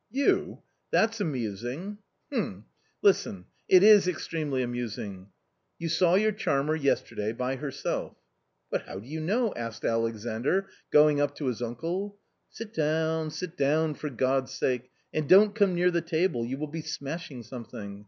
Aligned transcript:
"You? 0.23 0.63
that's 0.89 1.21
amusing."" 1.21 1.99
H'm! 2.33 2.65
listen, 3.03 3.45
it 3.69 3.83
is 3.83 4.07
extremely 4.07 4.63
amusing! 4.63 5.27
You 5.77 5.89
saw 5.89 6.15
your 6.15 6.31
charmer 6.31 6.75
yesterday 6.75 7.33
by 7.33 7.57
herself."" 7.57 8.17
But 8.71 8.81
how 8.87 8.97
do 8.97 9.07
you 9.07 9.19
know?" 9.21 9.53
asked 9.55 9.85
Alexandr, 9.85 10.65
going 10.89 11.21
up 11.21 11.35
to 11.35 11.45
his 11.45 11.61
uncle. 11.61 12.17
"Sit 12.49 12.73
down, 12.73 13.29
sit 13.29 13.55
down, 13.55 13.93
for 13.93 14.09
God's 14.09 14.51
sake, 14.55 14.89
and 15.13 15.29
don't 15.29 15.53
come 15.53 15.75
near 15.75 15.91
the 15.91 16.01
table, 16.01 16.47
you 16.47 16.57
will 16.57 16.65
be 16.65 16.81
smashing 16.81 17.43
something. 17.43 17.99